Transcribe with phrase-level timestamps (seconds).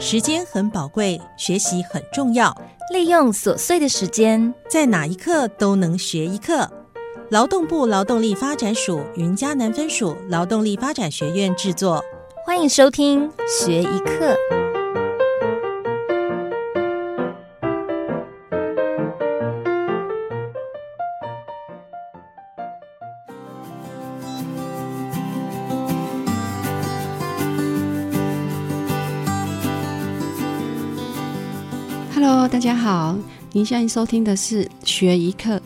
[0.00, 2.56] 时间很宝贵，学习很重要。
[2.92, 6.70] 利用琐碎的时间，在哪一刻都能学一课。
[7.30, 12.02] 劳动部劳动力发展署云嘉南分署劳动力发展学院制作。
[12.46, 14.36] 欢迎收听学一课。
[32.20, 33.16] Hello，大家好，
[33.52, 35.62] 您现在收听的是学一课，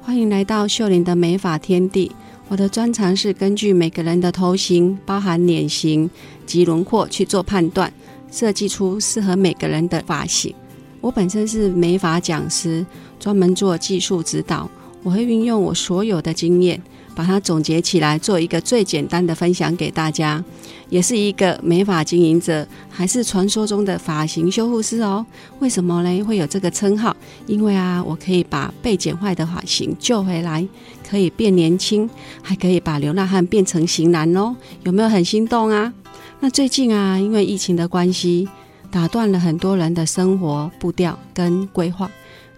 [0.00, 2.10] 欢迎来到秀玲的美发天地。
[2.48, 6.08] 我的专长是根据每个人的头型，包含脸型
[6.46, 7.92] 及轮廓去做判断，
[8.32, 10.54] 设计出适合每个人的发型。
[11.02, 12.84] 我本身是美发讲师，
[13.18, 14.70] 专门做技术指导。
[15.02, 16.82] 我会运用我所有的经验，
[17.20, 20.42] 把它总结起来，做一个最简单的分享给大家。
[20.88, 25.24] 也是一个美发经营者，还是传说中的发型修护师哦？
[25.58, 26.24] 为什么呢？
[26.24, 27.14] 会有这个称号？
[27.46, 30.66] 因为啊，我可以把被剪坏的发型救回来，
[31.06, 32.08] 可以变年轻，
[32.40, 34.56] 还可以把流浪汉变成型男哦。
[34.84, 35.92] 有没有很心动啊？
[36.40, 38.48] 那最近啊，因为疫情的关系，
[38.90, 42.10] 打断了很多人的生活步调跟规划。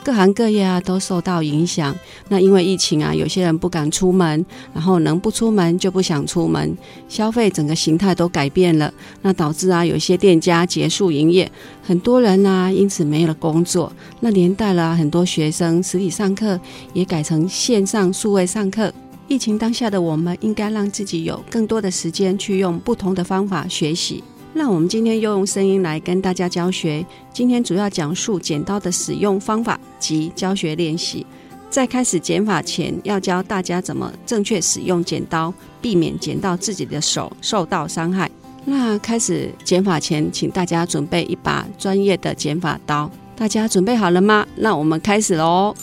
[0.05, 1.95] 各行各业啊都受到影响。
[2.29, 6.77] 那因为疫情啊，有些人不敢出门，然后能不出门就不想出门，
[7.09, 8.93] 消费整个形态都改变了。
[9.23, 11.51] 那导致啊，有些店家结束营业，
[11.83, 13.93] 很多人啊因此没了工作。
[14.21, 16.59] 那连带了很多学生实体上课
[16.93, 18.93] 也改成线上数位上课。
[19.29, 24.23] 疫情当下的我们，应该让自己有更多的时间去用不同的方法学习。
[24.55, 27.05] 那我们今天又用声音来跟大家教学。
[27.33, 31.25] 今天主要讲述剪刀的使用方法及教学练习。
[31.71, 38.31] 在开始剪法前，要教大家怎么正确使用剪刀，避免剪到自己的手受到伤害。
[38.67, 43.11] 那开始剪法前，请大家准备一把专业的剪法刀。
[43.35, 44.47] 大家准备好了吗？
[44.55, 45.75] 那我们开始喽。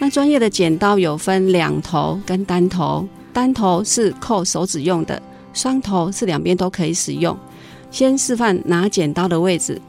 [0.00, 5.22] 那专业的剪刀有分两头跟单头，单头是扣手指用的，
[5.54, 7.38] 双头是两边都可以使用。
[7.92, 9.80] 先示范拿剪刀的位置，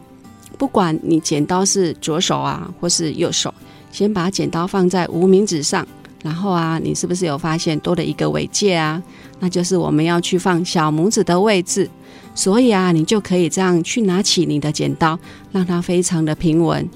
[0.57, 3.51] 不管你剪刀是左手啊，或是右手，
[3.91, 5.87] 先把剪刀放在无名指上，
[6.21, 9.01] 然后啊，你是不是有发现多了一个尾戒啊？
[9.39, 11.89] 那就是我们要去放小拇指的位置，
[12.35, 15.17] 所以啊，你就可以这样去拿起你的剪刀，
[15.51, 16.87] 让它非常的平稳。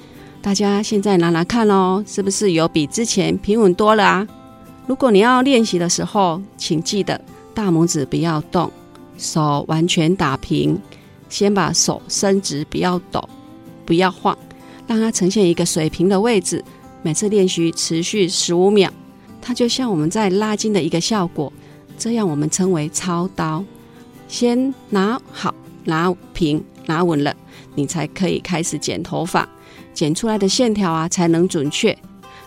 [0.41, 4.27] 大家现在拿拿看哦，是不是有比之前平稳多了啊？
[4.85, 7.19] 如果你要练习的时候，请记得
[7.53, 8.71] 大拇指不要动，
[9.17, 10.79] 手完全打平。
[11.29, 13.27] 先把手伸直，不要抖，
[13.85, 14.37] 不要晃，
[14.87, 16.63] 让它呈现一个水平的位置。
[17.01, 18.89] 每次练习持续十五秒，
[19.41, 21.51] 它就像我们在拉筋的一个效果。
[21.97, 23.63] 这样我们称为操刀。
[24.29, 27.35] 先拿好、拿平、拿稳了，
[27.75, 29.47] 你才可以开始剪头发，
[29.93, 31.97] 剪出来的线条啊才能准确。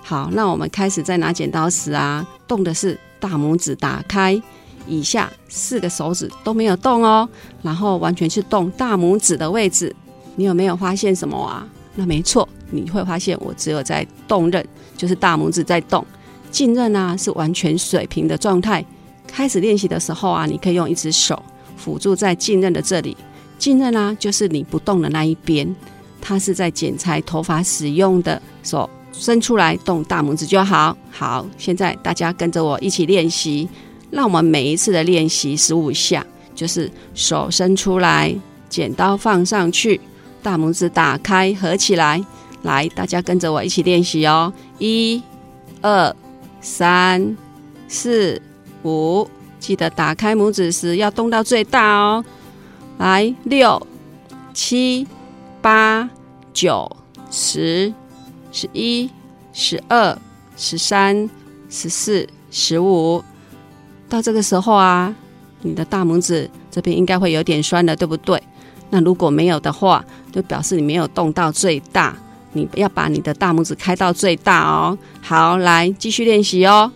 [0.03, 4.41] 好，那我们开始在拿剪刀时啊，动的是大拇指打开。
[4.87, 7.29] 以下四个手指都没有动哦，
[7.63, 9.95] 然后完全是动大拇指的位置。
[10.37, 11.67] 你有没有发现什么啊？
[11.95, 16.07] 那没错，你会发现我只有在动刃，就是大拇指在动，
[16.51, 18.85] 进刃啊是完全水平的状态。
[19.27, 21.41] 开始练习的时候啊，你可以用一只手
[21.77, 23.17] 辅助在进刃的这里，
[23.59, 25.75] 进刃啊就是你不动的那一边，
[26.21, 28.41] 它是在剪裁头发使用的。
[28.63, 30.97] 手伸出来动大拇指就好。
[31.11, 33.69] 好，现在大家跟着我一起练习。
[34.11, 38.35] 让我们每一次的练习十五下，就是手伸出来，
[38.69, 40.01] 剪刀放上去，
[40.43, 42.25] 大拇指打开合起来。
[42.63, 44.53] 来，大家跟着我一起练习哦！
[44.79, 45.23] 一、
[45.81, 46.15] 二、
[46.61, 47.35] 三、
[47.89, 48.41] 四、
[48.83, 49.27] 五，
[49.59, 52.23] 记得打开拇指时要动到最大哦。
[52.99, 53.87] 来，六、
[54.53, 55.07] 七、
[55.63, 56.11] 八、
[56.53, 56.97] 九、
[57.31, 57.91] 十、
[58.53, 59.09] 十一、
[59.55, 60.19] 十二、
[60.57, 61.31] 十三、
[61.71, 63.25] 十四、十五。
[64.11, 65.15] 到这个时候啊，
[65.63, 68.43] 你的大拇指这边应该会有点酸了，对不对？
[68.91, 72.15] 那如果没有的话，就表示你没有动到最大。
[72.53, 74.99] 你要把你的大拇指开到最大哦。
[75.23, 76.91] 好，来继续练习哦。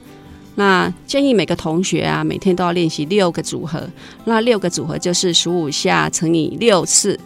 [0.57, 3.89] 那建议每个同学啊，每天都要练习六个组合。
[4.25, 7.19] 那六个组合就是十五下乘以六次。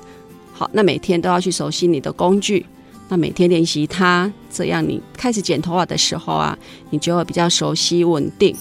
[0.53, 2.67] 好，那每天都要去熟悉你的工具。
[3.09, 6.59] 那每天练习它，这样你开始剪头发的时候啊，
[6.91, 8.55] 你就会比较熟悉稳定。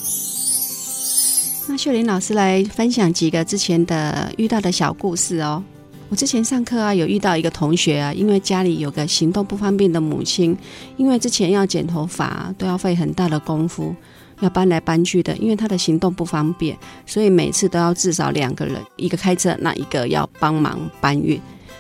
[1.70, 5.62] 那秀玲老师来分享几个之前的遇到的小故事哦。
[6.08, 10.58] 我之前上课啊，有遇到一个同学啊，因为家里有个行动不方便的母亲，
[10.96, 13.94] 因为之前要剪头发都要费很大的功夫，
[14.40, 21.38] 要搬来搬去的，因为他的行动不方便，所以每次都要至少两个人，一个开车，那一个要帮忙搬运。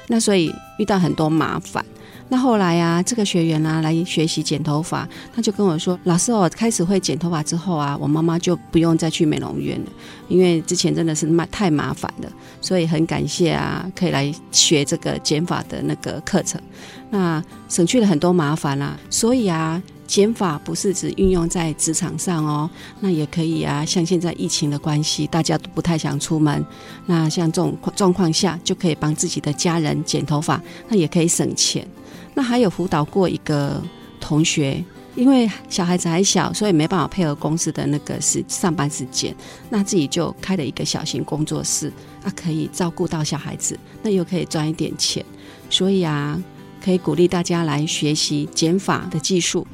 [0.08, 1.86] 那所以遇到很多麻烦。
[2.30, 9.92] 那后来啊，这个学员啊来学习剪头发，他就跟我说：“老师，我开始会剪头发之后啊，我妈妈就不用再去美容院了，
[10.28, 12.30] 因为之前真的是麻太麻烦了，
[12.60, 16.62] 所以很感谢啊，可以来学这个剪发的那个课程，
[17.10, 18.98] 那省去了很多麻烦啦。
[19.10, 22.70] 所以啊，剪发不是只运用在职场上哦，
[23.02, 26.66] 那也可以啊，像现在疫情的关系，大家都不太想出门，
[27.06, 31.86] 那像这种状况下，就可以帮自己的家人剪头发，那也可以省钱。”
[32.34, 33.82] 那还有辅导过一个
[34.20, 34.84] 同学，
[35.16, 39.36] 因为小孩子还小，所以没办法配合公司的那个是上班时间，
[39.70, 41.92] 那自己就开了一个小型工作室，
[42.24, 45.26] 啊，可以照顾到小孩子，那又可以赚一点钱，
[45.68, 46.40] 所以啊，
[46.84, 49.66] 可以鼓励大家来学习减法的技术。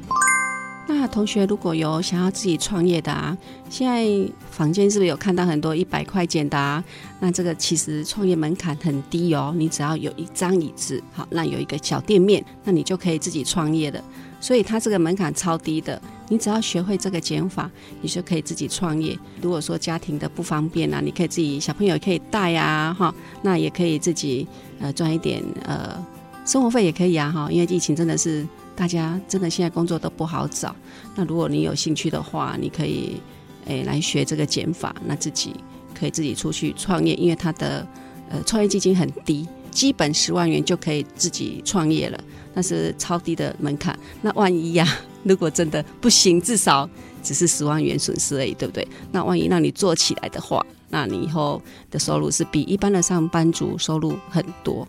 [0.86, 3.36] 那同学如果有想要自己创业的啊，
[3.70, 6.84] 现在房间是不是有看到很多一百块钱的啊？
[7.20, 14.02] 那这个其实创业门槛很低哦，你只要有一张椅子，好，那有一个小店面，那你就可以自己创业的。
[14.40, 17.70] 所以它这个门槛超低的，你只要学会这个减法，
[18.02, 19.18] 你就可以自己创业。
[19.40, 24.46] 如果说家庭的不方便啊，你可以自己小朋友可以带呀，哈，那也可以自己
[24.80, 25.96] 呃赚一点呃
[26.44, 28.46] 生活费也可以啊，哈，因为疫情真的是。
[28.76, 30.74] 大家真的现在工作都不好找，
[31.14, 33.20] 那如果你有兴趣的话，你可以
[33.66, 35.54] 诶来学这个减法，那自己
[35.96, 37.86] 可以自己出去创业，因为他的
[38.28, 42.18] 呃创业基金很低，基本十万元就可以自己创业了，
[42.52, 43.96] 那是超低的门槛。
[44.20, 44.84] 那万一呀，
[45.22, 46.90] 如果真的不行，至少
[47.22, 48.84] 只是十万元损失而已，对不对？
[49.12, 51.62] 那万一让你做起来的话，那你以后
[51.92, 54.88] 的收入是比一般的上班族收入很多。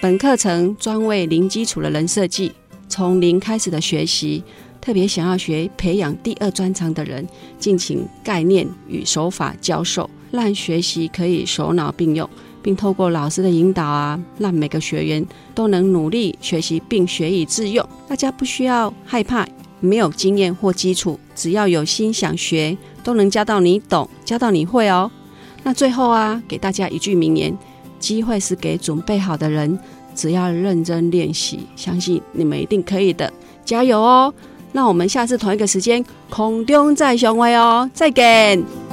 [0.00, 2.52] 本课程专为零基础的人设计，
[2.88, 4.44] 从零开始的学习，
[4.80, 7.26] 特别想要学培养第二专长的人，
[7.58, 12.30] 进行概念与手法教授，让学习可以手脑并用，
[12.62, 17.84] 并透过老师的引导啊，让每个学员都能努力学习并学以致用。
[18.06, 19.44] 大家不需要害怕
[19.80, 25.10] 没有经验或基础，只要有心想学，都能教到你懂，教到你会哦。
[25.64, 27.58] 那最后啊，给大家一句名言。
[27.98, 29.78] 机会是给准备好的人，
[30.14, 33.32] 只要认真练习，相信你们一定可以的，
[33.64, 34.32] 加油哦！
[34.72, 38.87] 那我们下次同一个时间空中再相会哦，再见。